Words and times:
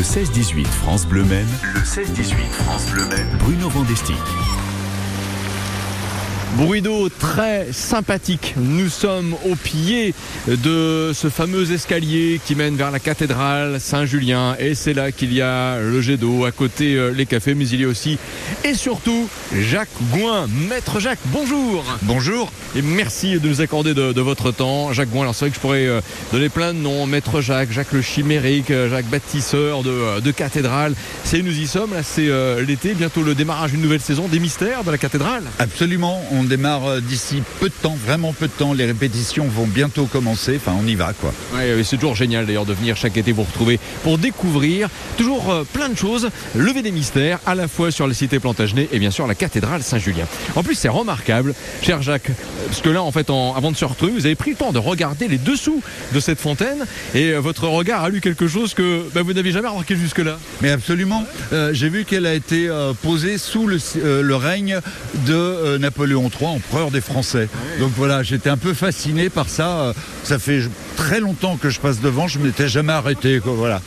Le 0.00 0.04
16-18 0.04 0.64
France 0.64 1.06
Bleu 1.06 1.24
Maine. 1.24 1.46
Le 1.74 1.80
16-18 1.80 2.32
France 2.52 2.86
Bleu 2.90 3.04
Maine. 3.08 3.28
Bruno 3.38 3.68
Vandestick. 3.68 4.16
Bruit 6.56 6.82
d'eau 6.82 7.08
très 7.08 7.68
sympathique. 7.72 8.54
Nous 8.56 8.88
sommes 8.88 9.34
au 9.48 9.54
pied 9.54 10.14
de 10.48 11.12
ce 11.14 11.28
fameux 11.28 11.70
escalier 11.72 12.40
qui 12.44 12.56
mène 12.56 12.76
vers 12.76 12.90
la 12.90 12.98
cathédrale 12.98 13.80
Saint-Julien. 13.80 14.56
Et 14.58 14.74
c'est 14.74 14.92
là 14.92 15.12
qu'il 15.12 15.32
y 15.32 15.40
a 15.40 15.78
le 15.78 16.00
jet 16.00 16.16
d'eau, 16.16 16.44
à 16.44 16.50
côté 16.50 16.96
euh, 16.96 17.12
les 17.12 17.24
cafés, 17.24 17.54
mais 17.54 17.68
il 17.68 17.80
y 17.80 17.84
a 17.84 17.88
aussi 17.88 18.18
et 18.64 18.74
surtout 18.74 19.28
Jacques 19.56 19.88
Gouin. 20.10 20.48
Maître 20.68 20.98
Jacques, 20.98 21.20
bonjour. 21.26 21.84
Bonjour. 22.02 22.52
Et 22.76 22.82
merci 22.82 23.38
de 23.38 23.48
nous 23.48 23.60
accorder 23.60 23.94
de, 23.94 24.12
de 24.12 24.20
votre 24.20 24.50
temps. 24.50 24.92
Jacques 24.92 25.10
Gouin, 25.10 25.22
alors 25.22 25.34
c'est 25.34 25.44
vrai 25.46 25.50
que 25.50 25.56
je 25.56 25.60
pourrais 25.60 25.86
euh, 25.86 26.00
donner 26.32 26.48
plein 26.48 26.74
de 26.74 26.78
noms. 26.78 27.06
Maître 27.06 27.40
Jacques, 27.40 27.70
Jacques 27.72 27.92
le 27.92 28.02
chimérique, 28.02 28.70
euh, 28.70 28.90
Jacques 28.90 29.06
bâtisseur 29.06 29.82
de, 29.82 30.20
de 30.20 30.30
cathédrale. 30.32 30.94
C'est 31.24 31.42
nous 31.42 31.56
y 31.56 31.66
sommes, 31.66 31.94
là 31.94 32.02
c'est 32.02 32.28
euh, 32.28 32.64
l'été, 32.64 32.94
bientôt 32.94 33.22
le 33.22 33.34
démarrage 33.34 33.70
d'une 33.70 33.82
nouvelle 33.82 34.00
saison 34.00 34.26
des 34.28 34.40
mystères 34.40 34.82
de 34.84 34.90
la 34.90 34.98
cathédrale. 34.98 35.44
Absolument. 35.58 36.22
On 36.32 36.39
démarre 36.44 36.86
euh, 36.86 37.00
d'ici 37.00 37.42
peu 37.60 37.68
de 37.68 37.74
temps, 37.82 37.96
vraiment 38.06 38.32
peu 38.32 38.46
de 38.46 38.52
temps. 38.52 38.72
Les 38.72 38.86
répétitions 38.86 39.46
vont 39.48 39.66
bientôt 39.66 40.06
commencer. 40.06 40.56
Enfin, 40.56 40.76
on 40.80 40.86
y 40.86 40.94
va, 40.94 41.12
quoi. 41.12 41.32
Ouais, 41.54 41.74
ouais, 41.74 41.84
c'est 41.84 41.96
toujours 41.96 42.14
génial 42.14 42.46
d'ailleurs 42.46 42.66
de 42.66 42.74
venir 42.74 42.96
chaque 42.96 43.16
été 43.16 43.32
vous 43.32 43.42
retrouver 43.44 43.78
pour 44.02 44.18
découvrir 44.18 44.88
toujours 45.16 45.50
euh, 45.50 45.64
plein 45.72 45.88
de 45.88 45.96
choses, 45.96 46.30
lever 46.54 46.82
des 46.82 46.92
mystères 46.92 47.38
à 47.46 47.54
la 47.54 47.68
fois 47.68 47.90
sur 47.90 48.06
la 48.06 48.14
cité 48.14 48.38
Plantagenet 48.38 48.88
et 48.92 48.98
bien 48.98 49.10
sûr 49.10 49.26
la 49.26 49.34
cathédrale 49.34 49.82
Saint-Julien. 49.82 50.24
En 50.56 50.62
plus, 50.62 50.74
c'est 50.74 50.88
remarquable, 50.88 51.54
cher 51.82 52.02
Jacques, 52.02 52.30
euh, 52.30 52.66
parce 52.66 52.80
que 52.80 52.88
là, 52.88 53.02
en 53.02 53.12
fait, 53.12 53.30
en- 53.30 53.54
avant 53.54 53.70
de 53.70 53.76
se 53.76 53.84
retrouver, 53.84 54.12
vous 54.12 54.26
avez 54.26 54.34
pris 54.34 54.50
le 54.50 54.56
temps 54.56 54.72
de 54.72 54.78
regarder 54.78 55.28
les 55.28 55.38
dessous 55.38 55.82
de 56.14 56.20
cette 56.20 56.38
fontaine 56.40 56.84
et 57.14 57.32
euh, 57.32 57.40
votre 57.40 57.66
regard 57.68 58.04
a 58.04 58.08
lu 58.08 58.20
quelque 58.20 58.48
chose 58.48 58.74
que 58.74 59.04
bah, 59.14 59.22
vous 59.22 59.32
n'avez 59.32 59.52
jamais 59.52 59.68
remarqué 59.68 59.96
jusque-là. 59.96 60.38
Mais 60.62 60.70
absolument. 60.70 61.24
Euh, 61.52 61.70
J'ai 61.74 61.88
vu 61.88 62.04
qu'elle 62.04 62.26
a 62.26 62.34
été 62.34 62.68
euh, 62.68 62.92
posée 62.94 63.36
sous 63.38 63.66
le, 63.66 63.78
euh, 63.98 64.22
le 64.22 64.36
règne 64.36 64.80
de 65.26 65.34
euh, 65.34 65.78
Napoléon 65.78 66.29
Empereur 66.38 66.90
des 66.90 67.00
Français. 67.00 67.48
Donc 67.78 67.92
voilà, 67.96 68.22
j'étais 68.22 68.50
un 68.50 68.56
peu 68.56 68.74
fasciné 68.74 69.28
par 69.30 69.48
ça. 69.48 69.80
Euh, 69.80 69.92
Ça 70.24 70.38
fait 70.38 70.62
très 70.96 71.20
longtemps 71.20 71.56
que 71.56 71.70
je 71.70 71.80
passe 71.80 72.00
devant. 72.00 72.28
Je 72.28 72.38
m'étais 72.38 72.68
jamais 72.68 72.92
arrêté. 72.92 73.40
Quoi, 73.40 73.52
voilà. 73.52 73.80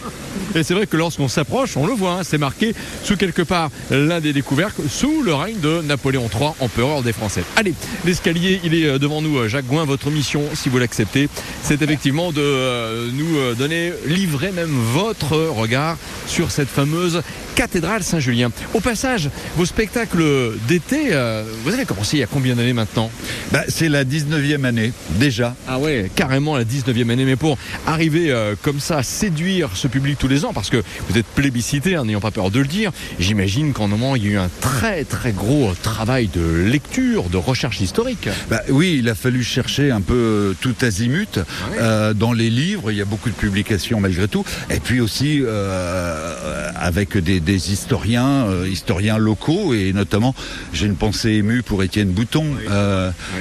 Et 0.56 0.64
c'est 0.64 0.74
vrai 0.74 0.86
que 0.88 0.98
lorsqu'on 0.98 1.28
s'approche, 1.28 1.78
on 1.78 1.88
le 1.88 1.94
voit, 1.94 2.14
hein, 2.14 2.24
c'est 2.24 2.38
marqué 2.38 2.74
sous 3.04 3.18
quelque 3.18 3.42
part 3.42 3.70
l'un 3.90 4.20
des 4.20 4.34
découvertes, 4.34 4.76
sous 4.90 5.24
le 5.24 5.34
règne 5.34 5.60
de 5.60 5.82
Napoléon 5.82 6.30
III, 6.34 6.52
empereur 6.60 7.02
des 7.02 7.14
Français. 7.14 7.44
Allez, 7.56 7.74
l'escalier, 8.06 8.60
il 8.64 8.74
est 8.76 8.86
euh, 8.86 9.00
devant 9.00 9.22
nous, 9.22 9.38
euh, 9.38 9.48
Jacques 9.48 9.66
Gouin. 9.66 9.86
Votre 9.86 10.10
mission, 10.12 10.44
si 10.54 10.70
vous 10.70 10.78
l'acceptez, 10.78 11.28
c'est 11.64 11.82
effectivement 11.82 12.32
de 12.32 12.42
euh, 12.42 13.10
nous 13.14 13.56
donner, 13.56 13.92
livrer 14.08 14.52
même 14.52 14.72
votre 14.94 15.36
regard 15.36 15.98
sur 16.28 16.52
cette 16.52 16.70
fameuse 16.70 17.22
cathédrale 17.56 18.04
Saint-Julien. 18.04 18.52
Au 18.74 18.80
passage, 18.80 19.30
vos 19.56 19.66
spectacles 19.66 20.24
d'été, 20.68 21.10
euh, 21.12 21.44
vous 21.64 21.74
avez 21.74 21.86
commencé 21.86 22.18
il 22.18 22.20
y 22.22 22.24
a 22.24 22.28
combien 22.28 22.56
d'années 22.56 22.74
maintenant? 22.74 23.12
Bah, 23.52 23.64
C'est 23.68 23.90
la 23.90 24.04
19e 24.04 24.64
année, 24.66 24.92
déjà. 25.12 25.56
ah 25.68 25.78
ouais, 25.80 26.10
carrément 26.16 26.58
la 26.58 26.64
19e 26.64 27.10
année. 27.12 27.26
Mais 27.26 27.36
pour 27.36 27.58
arriver 27.86 28.32
euh, 28.32 28.56
comme 28.62 28.80
ça 28.80 28.98
à 28.98 29.04
séduire 29.04 29.70
ce 29.76 29.88
public 29.88 30.18
tous 30.18 30.28
les 30.28 30.43
parce 30.52 30.70
que 30.70 30.84
vous 31.08 31.18
êtes 31.18 31.26
plébiscité, 31.28 31.96
hein, 31.96 32.06
n'ayant 32.06 32.20
pas 32.20 32.32
peur 32.32 32.52
de 32.52 32.60
le 32.60 32.66
dire, 32.66 32.92
j'imagine 33.20 33.72
qu'en 33.74 33.88
moment 33.88 34.16
il 34.16 34.26
y 34.26 34.28
a 34.30 34.32
eu 34.32 34.38
un 34.38 34.50
très 34.60 35.06
très 35.06 35.32
gros 35.32 35.74
travail 35.82 36.28
de 36.28 36.42
lecture, 36.42 37.30
de 37.30 37.38
recherche 37.38 37.80
historique. 37.80 38.28
Bah, 38.50 38.62
oui, 38.70 38.98
il 39.00 39.10
a 39.10 39.16
fallu 39.16 39.44
chercher 39.44 39.92
un 39.92 40.02
peu 40.02 40.56
tout 40.60 40.76
azimut 40.82 41.40
euh, 41.78 42.14
dans 42.14 42.34
les 42.34 42.50
livres. 42.50 42.92
Il 42.92 42.98
y 42.98 43.02
a 43.02 43.06
beaucoup 43.06 43.30
de 43.30 43.36
publications 43.36 44.00
malgré 44.00 44.28
tout. 44.28 44.44
Et 44.70 44.80
puis 44.80 45.00
aussi 45.00 45.42
euh, 45.44 46.70
avec 46.76 47.18
des, 47.18 47.40
des 47.40 47.72
historiens, 47.72 48.46
euh, 48.48 48.68
historiens 48.68 49.18
locaux 49.18 49.74
et 49.74 49.94
notamment 49.94 50.36
j'ai 50.74 50.88
une 50.88 50.96
pensée 50.96 51.32
émue 51.32 51.64
pour 51.64 51.84
Étienne 51.84 52.10
Bouton, 52.10 52.46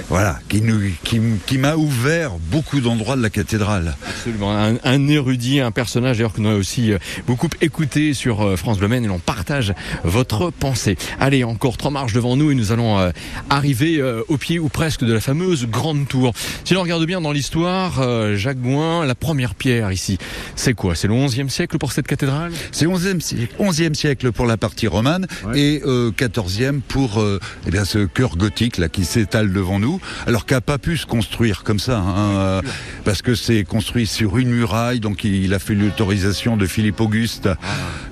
voilà, 0.08 0.38
qui 0.48 0.60
nous, 0.62 0.80
qui, 1.04 1.58
m'a 1.58 1.76
ouvert 1.76 2.32
beaucoup 2.50 2.80
d'endroits 2.80 3.16
de 3.16 3.22
la 3.22 3.30
cathédrale. 3.30 3.96
Absolument, 4.06 4.56
un, 4.56 4.74
un 4.84 5.08
érudit, 5.08 5.60
un 5.60 5.70
personnage 5.70 6.18
d'ailleurs 6.18 6.32
que 6.32 6.40
nous 6.40 6.48
avons 6.50 6.58
aussi 6.96 7.22
beaucoup 7.26 7.48
écouté 7.60 8.14
sur 8.14 8.42
euh, 8.42 8.56
France 8.56 8.78
Bleu 8.78 8.88
Maine 8.88 9.04
et 9.04 9.08
l'on 9.08 9.18
partage 9.18 9.74
votre 10.04 10.50
pensée. 10.50 10.96
Allez, 11.20 11.44
encore 11.44 11.76
trois 11.76 11.90
marches 11.90 12.12
devant 12.12 12.36
nous 12.36 12.50
et 12.50 12.54
nous 12.54 12.72
allons 12.72 12.98
euh, 12.98 13.10
arriver 13.50 13.98
euh, 13.98 14.22
au 14.28 14.36
pied 14.36 14.58
ou 14.58 14.68
presque 14.68 15.04
de 15.04 15.12
la 15.12 15.20
fameuse 15.20 15.66
grande 15.66 16.08
tour. 16.08 16.32
Si 16.64 16.74
l'on 16.74 16.82
regarde 16.82 17.04
bien 17.06 17.20
dans 17.20 17.32
l'histoire, 17.32 18.00
euh, 18.00 18.36
Jacques 18.36 18.60
Gouin, 18.60 19.04
la 19.04 19.14
première 19.14 19.54
pierre 19.54 19.92
ici, 19.92 20.18
c'est 20.56 20.74
quoi? 20.74 20.94
C'est 20.94 21.08
le 21.08 21.14
11e 21.14 21.48
siècle 21.48 21.78
pour 21.78 21.92
cette 21.92 22.06
cathédrale? 22.06 22.52
C'est 22.72 22.86
11e 22.86 23.20
siècle, 23.20 23.54
11e 23.60 23.94
siècle 23.94 24.32
pour 24.32 24.46
la 24.46 24.56
partie 24.56 24.86
romane 24.86 25.26
Ouais. 25.46 25.58
et 25.58 25.82
euh, 25.86 26.10
14e 26.12 26.80
pour 26.80 27.22
eh 27.66 27.70
bien, 27.70 27.84
ce 27.84 28.04
cœur 28.06 28.36
gothique 28.36 28.76
là 28.78 28.88
qui 28.88 29.04
s'étale 29.04 29.52
devant 29.52 29.78
nous, 29.78 30.00
alors 30.26 30.46
qu'a 30.46 30.60
pas 30.60 30.78
pu 30.78 30.96
se 30.96 31.06
construire 31.06 31.62
comme 31.64 31.78
ça, 31.78 31.98
hein, 31.98 32.60
parce 33.04 33.22
que 33.22 33.34
c'est 33.34 33.64
construit 33.64 34.06
sur 34.06 34.38
une 34.38 34.50
muraille, 34.50 35.00
donc 35.00 35.24
il, 35.24 35.44
il 35.44 35.54
a 35.54 35.58
fait 35.58 35.74
l'autorisation 35.74 36.56
de 36.56 36.66
Philippe 36.66 36.81
Auguste. 36.98 37.48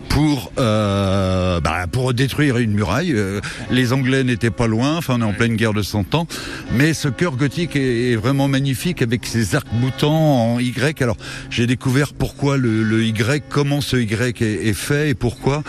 Pour 0.09 0.53
euh, 0.59 1.61
bah, 1.61 1.87
pour 1.91 2.13
détruire 2.15 2.59
une 2.59 2.73
muraille, 2.73 3.13
Euh, 3.13 3.41
les 3.71 3.93
Anglais 3.93 4.25
n'étaient 4.25 4.51
pas 4.51 4.67
loin. 4.67 4.97
Enfin, 4.97 5.17
on 5.19 5.21
est 5.21 5.25
en 5.25 5.33
pleine 5.33 5.57
guerre 5.57 5.73
de 5.73 5.83
100 5.83 6.15
ans, 6.15 6.27
mais 6.73 6.95
ce 6.95 7.09
cœur 7.09 7.37
gothique 7.37 7.77
est, 7.77 8.17
vraiment 8.17 8.49
magnifique 8.49 9.03
avec 9.03 9.27
ses 9.27 9.55
arcs 9.55 9.73
boutants 9.73 10.55
en 10.55 10.59
Y. 10.59 11.01
Alors, 11.03 11.17
j'ai 11.49 11.67
découvert 11.67 12.13
pourquoi 12.13 12.57
le, 12.57 13.05
Y, 13.05 13.45
comment 13.49 13.81
ce 13.81 13.97
Y 13.97 14.43
est 14.43 14.73
fait 14.73 15.11
et 15.11 15.15
pourquoi. 15.15 15.63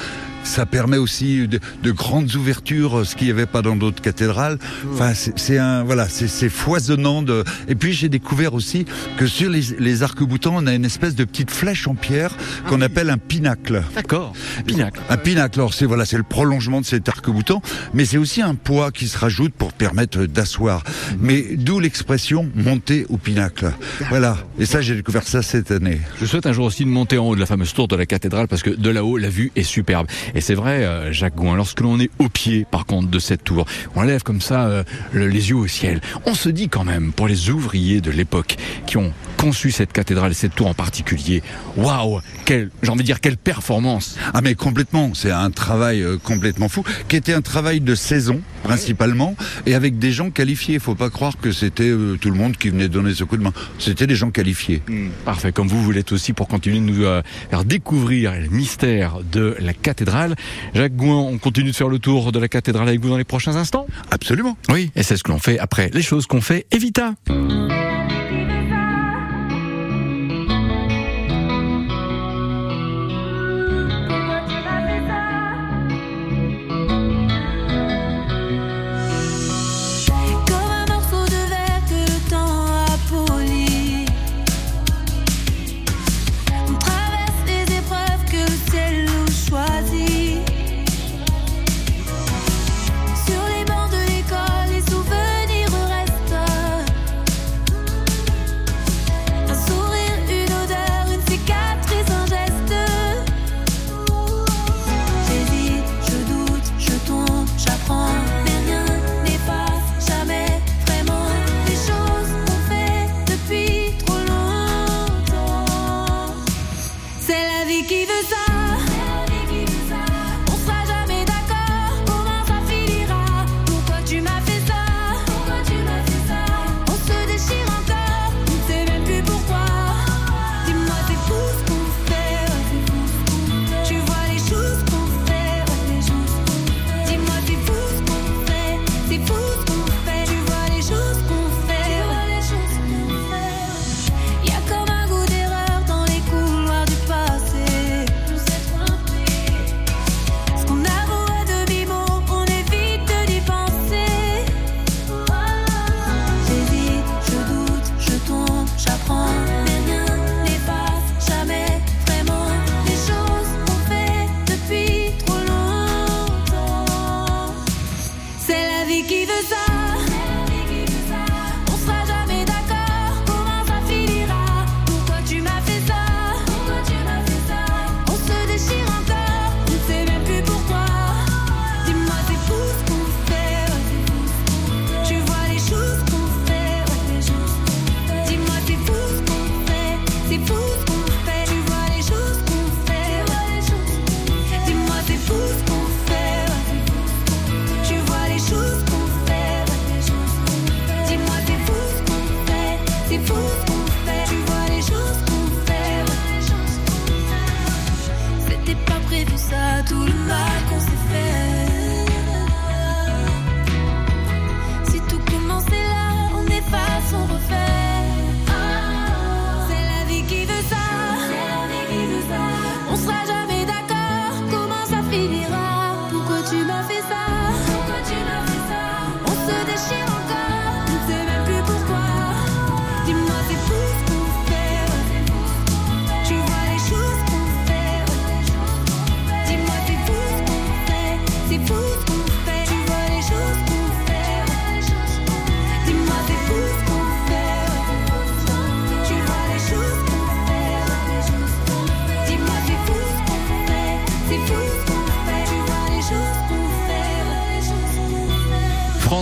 Ça 0.44 0.66
permet 0.66 0.98
aussi 0.98 1.48
de, 1.48 1.60
de 1.84 1.92
grandes 1.92 2.36
ouvertures, 2.36 3.06
ce 3.06 3.16
qu'il 3.16 3.28
n'y 3.28 3.32
avait 3.32 3.46
pas 3.46 3.62
dans 3.62 3.76
d'autres 3.76 4.02
cathédrales. 4.02 4.58
Enfin, 4.94 5.14
c'est 5.14 5.58
un 5.58 5.84
voilà, 5.84 6.08
c'est 6.10 6.50
foisonnant. 6.50 7.22
De... 7.22 7.44
Et 7.68 7.76
puis 7.76 7.94
j'ai 7.94 8.10
découvert 8.10 8.54
aussi 8.54 8.86
que 9.18 9.28
sur 9.28 9.50
les, 9.50 9.62
les 9.80 10.04
arcs-boutants, 10.04 10.56
on 10.56 10.68
a 10.68 10.74
une 10.74 10.86
espèce 10.86 11.16
de 11.16 11.24
petite 11.24 11.52
flèche 11.52 11.88
en 11.88 11.96
pierre 11.96 12.36
qu'on 12.68 12.82
appelle 12.82 13.10
un 13.10 13.18
pinacle. 13.18 13.84
D'accord, 13.96 14.34
pinacle. 14.66 15.00
Un 15.10 15.18
pinacle, 15.18 15.60
alors 15.60 15.74
c'est 15.74 15.86
voilà, 15.86 16.06
c'est 16.06 16.18
le 16.18 16.24
prolongement 16.24 16.82
de 16.82 16.86
cet 16.86 17.08
arc-boutant, 17.08 17.62
mais 17.94 18.06
c'est 18.06 18.18
aussi 18.18 18.42
un 18.42 18.56
poids 18.56 18.92
qui 18.92 19.08
se 19.08 19.18
rajoute 19.18 19.54
pour 19.54 19.74
permettre 19.74 20.26
d'asseoir. 20.26 20.84
Mais 21.20 21.56
d'où 21.56 21.80
l'expression 21.80 22.50
monter 22.56 23.06
au 23.10 23.18
pinacle. 23.18 23.72
Voilà. 24.10 24.38
Et 24.60 24.66
ça, 24.66 24.82
j'ai 24.82 24.96
découvert 24.96 25.28
ça 25.28 25.42
cette 25.42 25.72
année. 25.72 26.02
Je 26.20 26.26
souhaite 26.26 26.46
un 26.46 26.54
jour 26.54 26.66
aussi 26.66 26.84
de 26.84 26.90
monter 26.90 27.18
en 27.18 27.28
haut 27.28 27.36
de 27.36 27.40
la 27.40 27.46
fameuse 27.46 27.74
tour 27.74 27.88
de 27.88 27.96
la 27.96 28.06
cathédrale 28.06 28.48
parce 28.48 28.64
que 28.64 28.70
de 28.70 28.90
là-haut, 28.90 29.18
la 29.18 29.30
vue 29.30 29.52
est 29.56 29.64
superbe. 29.64 30.08
Et 30.36 30.42
c'est 30.42 30.54
vrai, 30.56 30.84
euh, 30.86 31.12
Jacques 31.12 31.36
Gouin, 31.36 31.56
lorsque 31.56 31.82
l'on 31.82 32.00
est 32.00 32.10
au 32.20 32.30
pied, 32.30 32.66
par 32.70 32.86
contre, 32.86 33.10
de 33.10 33.20
cette 33.20 33.44
tour, 33.44 33.66
on 33.96 34.02
lève 34.02 34.24
comme 34.24 34.42
ça 34.42 34.66
euh, 34.68 34.84
le- 35.12 35.28
les 35.28 35.50
yeux 35.50 35.56
au 35.58 35.68
ciel. 35.68 36.02
On 36.26 36.34
se 36.34 36.50
dit 36.50 36.70
quand 36.70 36.84
même, 36.84 37.12
pour 37.12 37.28
les 37.28 37.50
ouvriers 37.50 38.02
de 38.02 38.12
l'époque 38.12 38.58
qui 38.86 38.98
ont 38.98 39.14
conçu 39.42 39.72
cette 39.72 39.92
cathédrale 39.92 40.32
et 40.32 40.36
cette 40.36 40.54
tour 40.54 40.68
en 40.68 40.76
particulier, 40.76 41.42
waouh, 41.76 42.22
quelle, 42.46 42.70
j'ai 42.84 42.90
envie 42.90 43.00
de 43.00 43.06
dire, 43.06 43.20
quelle 43.20 43.38
performance. 43.38 44.16
Ah 44.36 44.42
mais 44.42 44.54
complètement, 44.54 45.16
c'est 45.16 45.32
un 45.32 45.50
travail 45.50 46.04
euh, 46.04 46.18
complètement 46.24 46.70
fou, 46.70 46.84
qui 47.08 47.16
était 47.16 47.34
un 47.34 47.42
travail 47.42 47.82
de 47.82 47.96
saison 47.96 48.40
principalement, 48.64 49.36
et 49.66 49.74
avec 49.74 49.98
des 49.98 50.12
gens 50.12 50.30
qualifiés. 50.30 50.78
Faut 50.78 50.94
pas 50.94 51.10
croire 51.10 51.34
que 51.42 51.52
c'était 51.52 51.90
euh, 51.90 52.18
tout 52.22 52.30
le 52.30 52.36
monde 52.36 52.56
qui 52.56 52.70
venait 52.70 52.88
donner 52.88 53.16
ce 53.16 53.24
coup 53.24 53.36
de 53.36 53.42
main. 53.42 53.52
C'était 53.80 54.06
des 54.06 54.16
gens 54.16 54.30
qualifiés. 54.30 54.84
Parfait, 55.26 55.52
comme 55.52 55.68
vous, 55.68 55.82
vous 55.82 55.92
l'êtes 55.92 56.12
aussi 56.12 56.34
pour 56.34 56.48
continuer 56.48 56.78
de 56.78 56.86
nous 56.86 57.04
euh, 57.04 57.24
faire 57.50 57.66
découvrir 57.66 58.34
le 58.40 58.48
mystère 58.50 59.22
de 59.32 59.56
la 59.60 59.74
cathédrale. 59.74 60.36
Jacques 60.76 60.96
Gouin, 60.96 61.18
on 61.18 61.40
continue 61.40 61.72
de 61.72 61.76
faire 61.76 61.90
le 61.90 61.98
tour 61.98 62.32
de 62.32 62.38
la 62.38 62.48
cathédrale 62.48 62.88
avec 62.88 63.02
vous 63.02 63.10
dans 63.10 63.18
les 63.18 63.24
prochains 63.24 63.56
instants 63.56 63.88
Absolument. 64.12 64.56
Oui, 64.70 64.92
et 64.96 65.02
c'est 65.02 65.18
ce 65.18 65.24
que 65.24 65.32
l'on 65.32 65.40
fait 65.40 65.58
après 65.58 65.90
les 65.92 66.04
choses 66.04 66.28
qu'on 66.28 66.42
fait 66.42 66.68
Evita. 66.70 67.16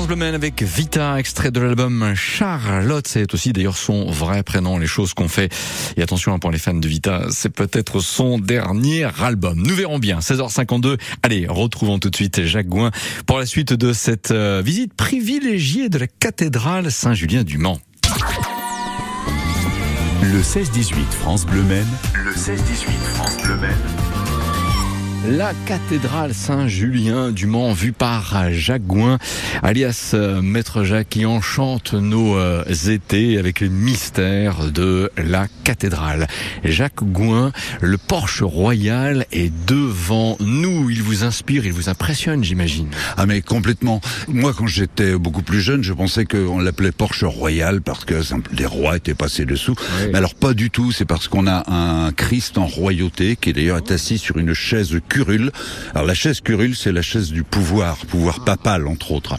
Fait. 0.09 0.15
France 0.15 0.15
Bleu 0.15 0.15
Maine 0.15 0.35
avec 0.35 0.63
Vita, 0.63 1.19
extrait 1.19 1.51
de 1.51 1.59
l'album 1.59 2.13
Charlotte. 2.15 3.07
C'est 3.07 3.33
aussi 3.33 3.53
d'ailleurs 3.53 3.77
son 3.77 4.09
vrai 4.09 4.43
prénom, 4.43 4.77
les 4.77 4.87
choses 4.87 5.13
qu'on 5.13 5.27
fait. 5.27 5.53
Et 5.97 6.01
attention, 6.01 6.33
hein, 6.33 6.39
pour 6.39 6.51
les 6.51 6.57
fans 6.57 6.73
de 6.73 6.87
Vita, 6.87 7.25
c'est 7.29 7.49
peut-être 7.49 7.99
son 7.99 8.39
dernier 8.39 9.07
album. 9.21 9.61
Nous 9.61 9.75
verrons 9.75 9.99
bien. 9.99 10.19
16h52. 10.19 10.97
Allez, 11.23 11.47
retrouvons 11.47 11.99
tout 11.99 12.09
de 12.09 12.15
suite 12.15 12.45
Jacques 12.45 12.67
Gouin 12.67 12.91
pour 13.25 13.39
la 13.39 13.45
suite 13.45 13.73
de 13.73 13.93
cette 13.93 14.31
euh, 14.31 14.61
visite 14.63 14.93
privilégiée 14.93 15.89
de 15.89 15.97
la 15.97 16.07
cathédrale 16.07 16.91
Saint-Julien 16.91 17.43
du 17.43 17.57
Mans. 17.57 17.79
Le 20.21 20.41
16-18 20.41 20.93
France 21.11 21.45
Bleu 21.45 21.63
Maine. 21.63 21.87
Le 22.13 22.31
16-18 22.31 22.57
France 23.15 23.37
Bleu 23.43 23.55
Maine. 23.57 23.98
La 25.27 25.51
cathédrale 25.65 26.33
Saint-Julien 26.33 27.31
du 27.31 27.45
Mans, 27.45 27.73
vue 27.73 27.91
par 27.91 28.53
Jacques 28.53 28.85
Gouin, 28.85 29.17
alias 29.61 30.11
euh, 30.13 30.41
Maître 30.41 30.85
Jacques, 30.85 31.09
qui 31.09 31.25
enchante 31.25 31.93
nos 31.93 32.37
euh, 32.37 32.63
étés 32.87 33.37
avec 33.37 33.59
les 33.59 33.67
mystères 33.67 34.71
de 34.71 35.11
la 35.17 35.47
cathédrale. 35.65 36.27
Jacques 36.63 37.03
Gouin, 37.03 37.51
le 37.81 37.97
Porsche 37.97 38.43
royal 38.43 39.25
est 39.33 39.51
devant 39.67 40.37
nous. 40.39 40.89
Il 40.89 41.03
vous 41.03 41.25
inspire, 41.25 41.65
il 41.65 41.73
vous 41.73 41.89
impressionne, 41.89 42.43
j'imagine. 42.43 42.87
Ah 43.17 43.25
mais 43.25 43.41
complètement. 43.41 43.99
Moi 44.29 44.53
quand 44.57 44.67
j'étais 44.67 45.17
beaucoup 45.17 45.43
plus 45.43 45.59
jeune, 45.59 45.83
je 45.83 45.91
pensais 45.91 46.23
qu'on 46.23 46.59
l'appelait 46.59 46.93
Porsche 46.93 47.25
Royal 47.25 47.81
parce 47.81 48.05
que 48.05 48.21
les 48.57 48.65
rois 48.65 48.95
étaient 48.95 49.15
passés 49.15 49.45
dessous. 49.45 49.75
Oui. 49.77 50.07
Mais 50.13 50.17
alors 50.17 50.35
pas 50.35 50.53
du 50.53 50.69
tout, 50.69 50.93
c'est 50.93 51.05
parce 51.05 51.27
qu'on 51.27 51.45
a 51.45 51.69
un 51.69 52.13
Christ 52.13 52.57
en 52.57 52.67
royauté 52.67 53.35
qui 53.35 53.51
d'ailleurs 53.51 53.77
est 53.77 53.91
assis 53.91 54.17
sur 54.17 54.37
une 54.37 54.53
chaise 54.53 54.93
curule. 55.09 55.51
Alors 55.93 56.07
la 56.07 56.13
chaise 56.13 56.39
curule, 56.39 56.75
c'est 56.75 56.91
la 56.91 57.01
chaise 57.01 57.31
du 57.31 57.43
pouvoir, 57.43 57.97
pouvoir 58.05 58.45
papal 58.45 58.87
entre 58.87 59.11
autres. 59.11 59.37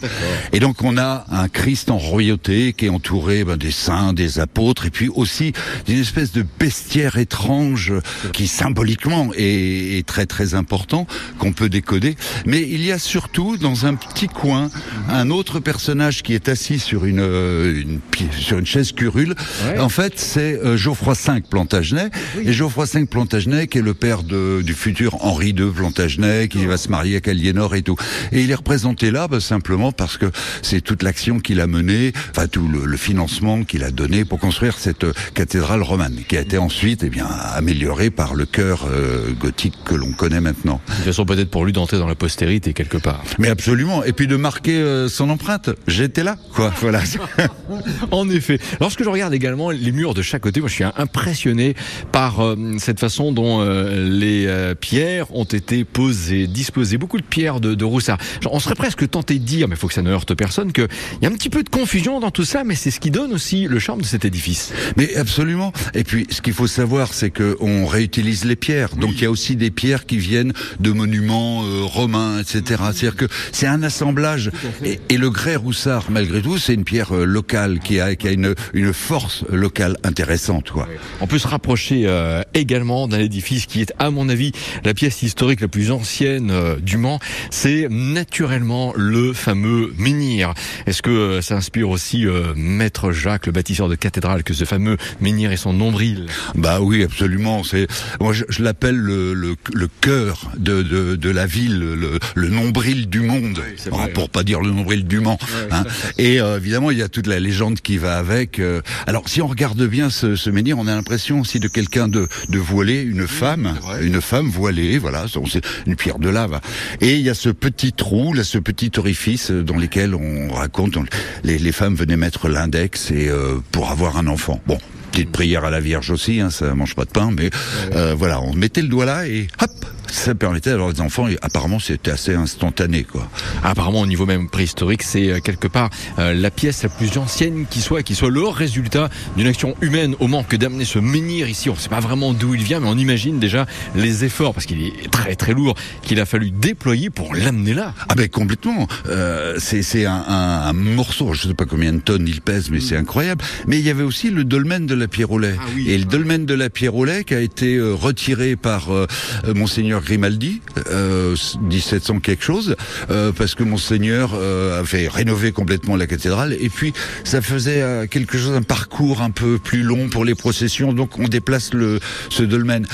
Et 0.53 0.59
donc 0.59 0.83
on 0.83 0.97
a 0.97 1.25
un 1.31 1.47
Christ 1.47 1.89
en 1.89 1.97
royauté 1.97 2.73
qui 2.73 2.85
est 2.85 2.89
entouré 2.89 3.43
ben, 3.43 3.57
des 3.57 3.71
saints, 3.71 4.13
des 4.13 4.39
apôtres 4.39 4.85
et 4.85 4.91
puis 4.91 5.09
aussi 5.09 5.53
d'une 5.87 5.99
espèce 5.99 6.31
de 6.31 6.45
bestiaire 6.59 7.17
étrange 7.17 7.93
qui 8.33 8.47
symboliquement 8.47 9.31
est, 9.35 9.97
est 9.97 10.05
très 10.05 10.25
très 10.25 10.53
important 10.53 11.07
qu'on 11.39 11.53
peut 11.53 11.69
décoder. 11.69 12.15
Mais 12.45 12.61
il 12.61 12.83
y 12.83 12.91
a 12.91 12.99
surtout 12.99 13.57
dans 13.57 13.85
un 13.85 13.95
petit 13.95 14.27
coin 14.27 14.69
un 15.09 15.29
autre 15.29 15.59
personnage 15.59 16.21
qui 16.21 16.33
est 16.33 16.49
assis 16.49 16.79
sur 16.79 17.05
une, 17.05 17.19
euh, 17.19 17.81
une 17.81 17.99
sur 18.37 18.59
une 18.59 18.65
chaise 18.65 18.91
curule. 18.91 19.35
Ouais. 19.65 19.79
En 19.79 19.89
fait, 19.89 20.19
c'est 20.19 20.59
euh, 20.59 20.77
Geoffroy 20.77 21.13
V 21.13 21.41
Plantagenet 21.49 22.09
et 22.43 22.53
Geoffroy 22.53 22.85
V 22.85 23.05
Plantagenet 23.05 23.67
qui 23.67 23.77
est 23.77 23.81
le 23.81 23.93
père 23.93 24.23
de, 24.23 24.61
du 24.61 24.73
futur 24.73 25.23
Henri 25.23 25.49
II 25.49 25.60
Plantagenet 25.69 26.47
qui 26.47 26.65
va 26.65 26.77
se 26.77 26.89
marier 26.89 27.13
avec 27.13 27.27
Aliénor 27.27 27.75
et 27.75 27.81
tout. 27.81 27.95
Et 28.31 28.41
il 28.41 28.51
est 28.51 28.55
représenté 28.55 29.11
là 29.11 29.27
bah, 29.27 29.39
simplement 29.39 29.91
parce 29.91 30.17
que 30.17 30.31
c'est 30.61 30.81
toute 30.81 31.03
l'action 31.03 31.39
qu'il 31.39 31.61
a 31.61 31.67
menée, 31.67 32.13
enfin 32.31 32.47
tout 32.47 32.67
le, 32.67 32.85
le 32.85 32.97
financement 32.97 33.63
qu'il 33.63 33.83
a 33.83 33.91
donné 33.91 34.25
pour 34.25 34.39
construire 34.39 34.77
cette 34.77 35.03
euh, 35.03 35.13
cathédrale 35.33 35.83
romane 35.83 36.17
qui 36.27 36.37
a 36.37 36.41
été 36.41 36.57
ensuite 36.57 37.03
eh 37.03 37.09
bien 37.09 37.27
améliorée 37.55 38.09
par 38.09 38.35
le 38.35 38.45
chœur 38.45 38.87
euh, 38.89 39.31
gothique 39.39 39.75
que 39.85 39.95
l'on 39.95 40.11
connaît 40.11 40.41
maintenant. 40.41 40.81
Une 40.99 41.05
façon 41.05 41.25
peut-être 41.25 41.49
pour 41.49 41.65
lui 41.65 41.73
d'entrer 41.73 41.97
dans 41.97 42.07
la 42.07 42.15
postérité 42.15 42.73
quelque 42.73 42.97
part. 42.97 43.23
Mais 43.39 43.49
absolument. 43.49 44.03
Et 44.03 44.13
puis 44.13 44.27
de 44.27 44.35
marquer 44.35 44.77
euh, 44.77 45.09
son 45.09 45.29
empreinte. 45.29 45.69
J'étais 45.87 46.23
là, 46.23 46.37
quoi. 46.53 46.73
Voilà. 46.81 47.01
En 48.11 48.29
effet. 48.29 48.59
Lorsque 48.79 49.03
je 49.03 49.09
regarde 49.09 49.33
également 49.33 49.69
les 49.69 49.91
murs 49.91 50.13
de 50.13 50.21
chaque 50.21 50.41
côté, 50.41 50.59
moi 50.59 50.69
je 50.69 50.73
suis 50.73 50.83
impressionné 50.83 51.75
par 52.11 52.39
euh, 52.39 52.55
cette 52.79 52.99
façon 52.99 53.31
dont 53.31 53.61
euh, 53.61 54.07
les 54.09 54.45
euh, 54.47 54.75
pierres 54.75 55.33
ont 55.35 55.45
été 55.53 55.83
posées, 55.83 56.47
disposées. 56.47 56.97
Beaucoup 56.97 57.17
de 57.17 57.23
pierres 57.23 57.59
de, 57.59 57.75
de 57.75 57.85
Roussard. 57.85 58.17
Genre, 58.41 58.53
on 58.53 58.59
serait 58.59 58.75
presque 58.75 59.09
tenté 59.09 59.39
de 59.39 59.43
dire, 59.43 59.67
mais 59.67 59.75
il 59.75 59.77
faut 59.77 59.87
que 59.87 59.93
ça 59.93 60.01
ne 60.01 60.11
heurte 60.11 60.33
personne, 60.35 60.71
qu'il 60.71 60.87
y 61.21 61.25
a 61.25 61.29
un 61.29 61.33
petit 61.33 61.49
peu 61.49 61.63
de 61.63 61.69
confusion 61.69 62.19
dans 62.19 62.31
tout 62.31 62.45
ça, 62.45 62.63
mais 62.63 62.75
c'est 62.75 62.91
ce 62.91 62.99
qui 62.99 63.11
donne 63.11 63.33
aussi 63.33 63.67
le 63.67 63.79
charme 63.79 64.01
de 64.01 64.05
cet 64.05 64.25
édifice. 64.25 64.73
Mais 64.97 65.15
absolument. 65.15 65.73
Et 65.93 66.03
puis, 66.03 66.27
ce 66.29 66.41
qu'il 66.41 66.53
faut 66.53 66.67
savoir, 66.67 67.13
c'est 67.13 67.29
que 67.29 67.57
on 67.59 67.85
réutilise 67.85 68.45
les 68.45 68.55
pierres. 68.55 68.95
Donc, 68.95 69.11
il 69.15 69.23
y 69.23 69.25
a 69.25 69.31
aussi 69.31 69.55
des 69.55 69.71
pierres 69.71 70.05
qui 70.05 70.17
viennent 70.17 70.53
de 70.79 70.91
monuments 70.91 71.63
euh, 71.63 71.83
romains, 71.83 72.39
etc. 72.39 72.61
C'est-à-dire 72.93 73.15
que 73.15 73.25
c'est 73.51 73.67
un 73.67 73.83
assemblage. 73.83 74.51
Et, 74.83 74.99
et 75.09 75.17
le 75.17 75.29
grès 75.29 75.55
roussard, 75.55 76.05
malgré 76.09 76.41
tout, 76.41 76.57
c'est 76.57 76.73
une 76.73 76.83
pierre 76.83 77.15
euh, 77.15 77.25
locale 77.25 77.79
qui 77.79 77.99
a, 77.99 78.15
qui 78.15 78.27
a 78.27 78.31
une, 78.31 78.55
une 78.73 78.93
force 78.93 79.43
locale 79.49 79.97
intéressante, 80.03 80.71
quoi. 80.71 80.87
On 81.19 81.27
peut 81.27 81.39
se 81.39 81.47
rapprocher 81.47 82.03
euh, 82.05 82.41
également 82.53 83.07
d'un 83.07 83.19
édifice 83.19 83.65
qui 83.65 83.81
est, 83.81 83.93
à 83.99 84.09
mon 84.09 84.29
avis, 84.29 84.51
la 84.83 84.93
pièce 84.93 85.21
historique 85.21 85.40
la 85.41 85.67
plus 85.67 85.89
ancienne 85.91 86.51
euh, 86.51 86.75
du 86.77 86.97
Mans. 86.97 87.19
C'est 87.49 87.87
naturellement 87.89 88.93
le 88.95 89.33
fameux 89.33 89.91
menhir. 89.97 90.53
Est-ce 90.85 91.01
que 91.01 91.09
euh, 91.09 91.41
ça 91.41 91.55
inspire 91.55 91.89
aussi 91.89 92.27
euh, 92.27 92.53
Maître 92.55 93.11
Jacques, 93.11 93.47
le 93.47 93.51
bâtisseur 93.51 93.89
de 93.89 93.95
cathédrale, 93.95 94.43
que 94.43 94.53
ce 94.53 94.65
fameux 94.65 94.97
menhir 95.19 95.51
est 95.51 95.57
son 95.57 95.73
nombril? 95.73 96.27
Bah 96.55 96.79
oui, 96.79 97.03
absolument. 97.03 97.63
C'est 97.63 97.87
moi 98.19 98.33
je, 98.33 98.43
je 98.49 98.61
l'appelle 98.61 98.95
le, 98.95 99.33
le, 99.33 99.55
le 99.73 99.87
cœur 99.99 100.51
de, 100.57 100.83
de, 100.83 101.15
de 101.15 101.29
la 101.29 101.47
ville, 101.47 101.79
le, 101.79 102.19
le 102.35 102.47
nombril 102.49 103.09
du 103.09 103.21
monde, 103.21 103.59
c'est 103.77 103.89
vrai, 103.89 104.03
Ah, 104.05 104.07
pour 104.13 104.29
pas 104.29 104.43
dire 104.43 104.61
le 104.61 104.69
nombril 104.69 105.05
du 105.05 105.19
Mans. 105.21 105.39
hein. 105.71 105.83
Et 106.19 106.39
euh, 106.39 106.57
évidemment, 106.57 106.91
il 106.91 106.99
y 106.99 107.01
a 107.03 107.09
toute 107.09 107.27
la 107.27 107.39
légende 107.39 107.79
qui 107.81 107.97
va 107.97 108.17
avec. 108.17 108.59
euh. 108.59 108.81
Alors, 109.07 109.27
si 109.27 109.41
on 109.41 109.47
regarde 109.47 109.83
bien 109.87 110.09
ce, 110.11 110.35
ce 110.35 110.49
menhir, 110.51 110.77
on 110.77 110.85
a 110.87 110.93
l'impression 110.95 111.39
aussi 111.41 111.59
de 111.59 111.67
quelqu'un 111.67 112.07
de, 112.07 112.27
de 112.49 112.59
voilé, 112.59 113.01
une 113.01 113.27
femme, 113.27 113.73
une 114.01 114.21
femme 114.21 114.47
voilée. 114.49 114.99
Voilà, 114.99 115.27
c'est 115.49 115.61
une 115.87 115.95
pierre 115.95 116.19
de 116.19 116.29
lave. 116.29 116.59
Et 117.01 117.15
il 117.15 117.21
y 117.21 117.29
a 117.29 117.33
ce 117.33 117.49
petit 117.49 117.93
trou, 117.93 118.33
là, 118.33 118.43
ce 118.43 118.57
petit 118.57 118.91
orifice 118.97 119.51
dans 119.51 119.77
lequel 119.77 120.15
on 120.15 120.53
raconte 120.53 120.97
on- 120.97 121.05
les, 121.43 121.57
les 121.57 121.71
femmes 121.71 121.95
venaient 121.95 122.17
mettre 122.17 122.49
l'index 122.49 123.11
et 123.11 123.27
euh, 123.29 123.57
pour 123.71 123.89
avoir 123.91 124.17
un 124.17 124.27
enfant. 124.27 124.59
Bon. 124.67 124.77
Petite 125.11 125.31
prière 125.33 125.65
à 125.65 125.69
la 125.69 125.81
Vierge 125.81 126.09
aussi, 126.09 126.39
hein, 126.39 126.49
ça 126.49 126.73
mange 126.73 126.95
pas 126.95 127.03
de 127.03 127.09
pain, 127.09 127.31
mais 127.37 127.49
euh, 127.95 128.15
voilà, 128.17 128.39
on 128.39 128.53
mettait 128.53 128.81
le 128.81 128.87
doigt 128.87 129.03
là 129.03 129.27
et 129.27 129.47
hop, 129.61 129.69
ça 130.11 130.35
permettait 130.35 130.71
d'avoir 130.71 130.93
des 130.93 131.01
enfants. 131.01 131.27
Et 131.27 131.37
apparemment, 131.41 131.79
c'était 131.79 132.11
assez 132.11 132.33
instantané, 132.35 133.03
quoi. 133.03 133.29
Apparemment, 133.63 134.01
au 134.01 134.05
niveau 134.07 134.25
même 134.25 134.49
préhistorique, 134.49 135.03
c'est 135.03 135.29
euh, 135.29 135.39
quelque 135.39 135.67
part 135.67 135.89
euh, 136.19 136.33
la 136.33 136.51
pièce 136.51 136.83
la 136.83 136.89
plus 136.89 137.17
ancienne 137.17 137.65
qui 137.69 137.81
soit, 137.81 138.03
qui 138.03 138.15
soit 138.15 138.29
le 138.29 138.43
résultat 138.43 139.09
d'une 139.37 139.47
action 139.47 139.75
humaine 139.81 140.15
au 140.19 140.27
Mans 140.27 140.43
que 140.43 140.55
d'amener 140.55 140.85
ce 140.85 140.99
menhir 140.99 141.49
ici. 141.49 141.69
On 141.69 141.73
ne 141.73 141.79
sait 141.79 141.89
pas 141.89 141.99
vraiment 141.99 142.33
d'où 142.33 142.53
il 142.53 142.63
vient, 142.63 142.79
mais 142.79 142.87
on 142.87 142.97
imagine 142.97 143.39
déjà 143.39 143.65
les 143.95 144.25
efforts, 144.25 144.53
parce 144.53 144.65
qu'il 144.65 144.83
est 144.85 145.11
très 145.11 145.35
très 145.35 145.53
lourd, 145.53 145.75
qu'il 146.01 146.19
a 146.19 146.25
fallu 146.25 146.51
déployer 146.51 147.09
pour 147.09 147.33
l'amener 147.33 147.73
là. 147.73 147.93
Ah 148.09 148.15
ben 148.15 148.27
complètement. 148.29 148.87
Euh, 149.07 149.57
c'est 149.59 150.05
un, 150.05 150.23
un, 150.27 150.61
un 150.69 150.73
morceau. 150.73 151.33
Je 151.33 151.47
sais 151.47 151.53
pas 151.53 151.65
combien 151.65 151.93
de 151.93 151.99
tonnes 151.99 152.27
il 152.27 152.41
pèse, 152.41 152.69
mais 152.69 152.79
c'est 152.79 152.97
incroyable. 152.97 153.43
Mais 153.67 153.79
il 153.79 153.85
y 153.85 153.89
avait 153.89 154.03
aussi 154.03 154.29
le 154.29 154.43
dolmen 154.43 154.85
de 154.85 154.93
la 154.95 155.07
Pierre 155.07 155.31
au 155.31 155.39
lait. 155.39 155.55
Ah 155.59 155.63
oui. 155.75 155.89
Et 155.89 155.97
le 155.97 156.05
dolmen 156.05 156.45
de 156.45 156.53
la 156.53 156.69
Pierre 156.69 156.95
au 156.95 157.05
lait 157.05 157.23
qui 157.23 157.33
a 157.33 157.39
été 157.39 157.75
euh, 157.75 157.93
retiré 157.93 158.55
par 158.55 158.91
euh, 158.91 159.07
euh, 159.45 159.53
Grimaldi, 160.01 160.61
euh, 160.89 161.35
1700 161.61 162.19
quelque 162.19 162.43
chose, 162.43 162.75
euh, 163.09 163.31
parce 163.31 163.55
que 163.55 163.63
monseigneur 163.63 164.31
euh, 164.33 164.79
avait 164.79 165.07
rénové 165.07 165.51
complètement 165.51 165.95
la 165.95 166.07
cathédrale. 166.07 166.53
Et 166.59 166.69
puis 166.69 166.93
ça 167.23 167.41
faisait 167.41 167.81
euh, 167.81 168.07
quelque 168.07 168.37
chose, 168.37 168.53
un 168.55 168.61
parcours 168.61 169.21
un 169.21 169.31
peu 169.31 169.57
plus 169.57 169.83
long 169.83 170.09
pour 170.09 170.25
les 170.25 170.35
processions. 170.35 170.93
Donc 170.93 171.19
on 171.19 171.27
déplace 171.27 171.73
le 171.73 171.99
ce 172.29 172.43
dolmen. 172.43 172.85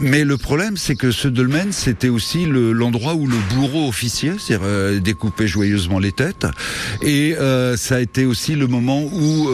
Mais 0.00 0.24
le 0.24 0.36
problème, 0.36 0.76
c'est 0.76 0.94
que 0.96 1.10
ce 1.10 1.28
dolmen, 1.28 1.72
c'était 1.72 2.08
aussi 2.08 2.44
le- 2.46 2.72
l'endroit 2.72 3.14
où 3.14 3.26
le 3.26 3.36
bourreau 3.54 3.88
officiait, 3.88 4.34
c'est-à-dire 4.38 4.66
euh, 4.66 5.00
découpait 5.00 5.46
joyeusement 5.46 5.98
les 5.98 6.12
têtes. 6.12 6.46
Et 7.02 7.34
euh, 7.38 7.76
ça 7.76 7.96
a 7.96 8.00
été 8.00 8.26
aussi 8.26 8.54
le 8.54 8.66
moment 8.66 9.02
où, 9.02 9.48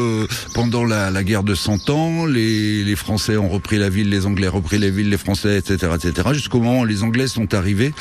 pendant 0.55 0.85
la, 0.85 1.11
la 1.11 1.25
guerre 1.25 1.43
de 1.43 1.55
Cent 1.55 1.89
Ans, 1.91 2.27
les, 2.27 2.85
les 2.85 2.97
Français 2.97 3.37
ont 3.37 3.49
repris 3.49 3.79
la 3.79 3.89
ville, 3.89 4.09
les 4.11 4.27
Anglais 4.27 4.49
ont 4.49 4.53
repris 4.57 4.79
la 4.79 4.91
ville, 4.91 5.09
les 5.11 5.17
Français, 5.19 5.59
etc., 5.59 5.93
etc., 5.95 6.29
jusqu'au 6.33 6.61
moment 6.61 6.81
où 6.81 6.85
les 6.89 7.03
Anglais 7.03 7.29
sont 7.29 7.55
arrivés 7.55 7.93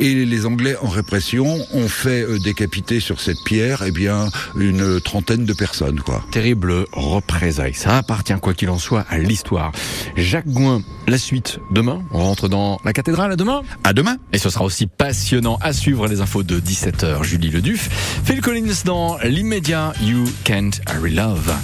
et 0.00 0.24
les 0.24 0.46
Anglais 0.46 0.76
en 0.82 0.88
répression 0.88 1.46
ont 1.72 1.88
fait 1.88 2.22
euh, 2.22 2.38
décapiter 2.38 3.00
sur 3.00 3.20
cette 3.20 3.42
pierre, 3.44 3.82
eh 3.86 3.90
bien, 3.90 4.28
une 4.56 5.00
trentaine 5.00 5.44
de 5.44 5.52
personnes, 5.52 6.00
quoi. 6.00 6.24
Terrible 6.30 6.84
représailles. 6.92 7.74
Ça 7.74 7.96
appartient, 7.96 8.34
quoi 8.40 8.54
qu'il 8.54 8.70
en 8.70 8.78
soit, 8.78 9.06
à 9.08 9.18
l'histoire. 9.18 9.72
Jacques 10.16 10.48
Gouin, 10.48 10.82
la 11.06 11.18
suite 11.18 11.58
demain. 11.70 12.02
On 12.10 12.18
rentre 12.18 12.48
dans 12.48 12.80
la 12.84 12.92
cathédrale 12.92 13.32
à 13.32 13.36
demain. 13.36 13.62
À 13.84 13.92
demain. 13.92 14.16
Et 14.32 14.38
ce 14.38 14.50
sera 14.50 14.64
aussi 14.64 14.86
passionnant 14.86 15.58
à 15.60 15.72
suivre 15.72 16.08
les 16.08 16.20
infos 16.20 16.42
de 16.42 16.58
17h. 16.58 17.22
Julie 17.22 17.50
Leduf. 17.50 17.88
Phil 18.24 18.40
Collins 18.40 18.82
dans 18.84 19.18
l'immédiat 19.24 19.92
You 20.02 20.24
Can't 20.44 20.80
Relove. 21.02 21.54